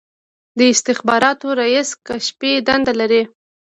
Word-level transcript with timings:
د 0.57 0.59
استخباراتو 0.73 1.47
رییس 1.61 1.89
کشفي 2.07 2.53
دنده 2.67 2.93
لري 2.99 3.23